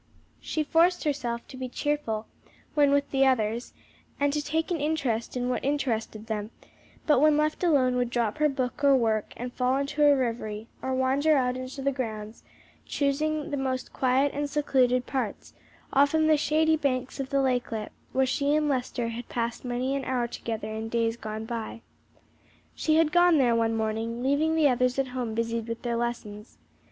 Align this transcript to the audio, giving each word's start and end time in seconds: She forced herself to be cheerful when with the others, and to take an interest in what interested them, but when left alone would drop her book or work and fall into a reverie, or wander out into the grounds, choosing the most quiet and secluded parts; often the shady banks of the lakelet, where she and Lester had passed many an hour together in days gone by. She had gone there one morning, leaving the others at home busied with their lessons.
She 0.39 0.63
forced 0.63 1.03
herself 1.03 1.47
to 1.47 1.55
be 1.57 1.69
cheerful 1.69 2.25
when 2.73 2.89
with 2.91 3.11
the 3.11 3.23
others, 3.27 3.71
and 4.19 4.33
to 4.33 4.41
take 4.41 4.71
an 4.71 4.81
interest 4.81 5.37
in 5.37 5.47
what 5.47 5.63
interested 5.63 6.25
them, 6.25 6.49
but 7.05 7.19
when 7.21 7.37
left 7.37 7.63
alone 7.63 7.95
would 7.97 8.09
drop 8.09 8.39
her 8.39 8.49
book 8.49 8.83
or 8.83 8.95
work 8.95 9.31
and 9.37 9.53
fall 9.53 9.77
into 9.77 10.03
a 10.03 10.15
reverie, 10.15 10.65
or 10.81 10.95
wander 10.95 11.37
out 11.37 11.55
into 11.55 11.83
the 11.83 11.91
grounds, 11.91 12.41
choosing 12.83 13.51
the 13.51 13.57
most 13.57 13.93
quiet 13.93 14.31
and 14.33 14.49
secluded 14.49 15.05
parts; 15.05 15.53
often 15.93 16.25
the 16.25 16.35
shady 16.35 16.75
banks 16.77 17.19
of 17.19 17.29
the 17.29 17.37
lakelet, 17.39 17.91
where 18.11 18.25
she 18.25 18.55
and 18.55 18.67
Lester 18.67 19.09
had 19.09 19.29
passed 19.29 19.63
many 19.63 19.95
an 19.95 20.03
hour 20.05 20.25
together 20.27 20.71
in 20.73 20.89
days 20.89 21.15
gone 21.15 21.45
by. 21.45 21.81
She 22.73 22.95
had 22.95 23.11
gone 23.11 23.37
there 23.37 23.53
one 23.55 23.75
morning, 23.77 24.23
leaving 24.23 24.55
the 24.55 24.67
others 24.67 24.97
at 24.97 25.09
home 25.09 25.35
busied 25.35 25.67
with 25.67 25.83
their 25.83 25.95
lessons. 25.95 26.57